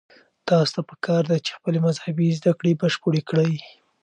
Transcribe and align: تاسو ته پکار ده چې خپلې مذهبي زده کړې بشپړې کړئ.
تاسو 0.49 0.71
ته 0.75 0.81
پکار 0.89 1.23
ده 1.31 1.37
چې 1.45 1.51
خپلې 1.57 1.79
مذهبي 1.85 2.27
زده 2.37 2.51
کړې 2.59 2.79
بشپړې 2.81 3.21
کړئ. 3.29 3.53